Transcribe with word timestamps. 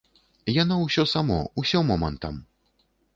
Яно 0.61 0.77
ўсё 0.83 1.03
само, 1.13 1.37
усё 1.63 1.83
момантам. 1.91 2.41